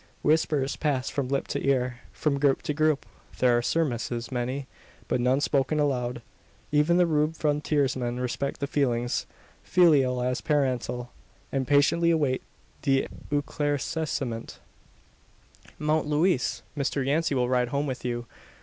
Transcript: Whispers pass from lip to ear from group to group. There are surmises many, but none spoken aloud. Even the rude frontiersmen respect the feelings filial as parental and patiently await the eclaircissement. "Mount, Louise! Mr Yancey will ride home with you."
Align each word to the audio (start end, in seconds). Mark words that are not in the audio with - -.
Whispers 0.23 0.75
pass 0.75 1.11
from 1.11 1.27
lip 1.27 1.47
to 1.49 1.63
ear 1.63 1.99
from 2.11 2.39
group 2.39 2.63
to 2.63 2.73
group. 2.73 3.05
There 3.37 3.55
are 3.55 3.61
surmises 3.61 4.31
many, 4.31 4.65
but 5.07 5.21
none 5.21 5.41
spoken 5.41 5.79
aloud. 5.79 6.23
Even 6.71 6.97
the 6.97 7.05
rude 7.05 7.37
frontiersmen 7.37 8.19
respect 8.19 8.61
the 8.61 8.65
feelings 8.65 9.27
filial 9.61 10.23
as 10.23 10.41
parental 10.41 11.11
and 11.51 11.67
patiently 11.67 12.09
await 12.09 12.41
the 12.81 13.07
eclaircissement. 13.31 14.57
"Mount, 15.77 16.07
Louise! 16.07 16.63
Mr 16.75 17.05
Yancey 17.05 17.35
will 17.35 17.47
ride 17.47 17.67
home 17.67 17.85
with 17.85 18.03
you." 18.03 18.25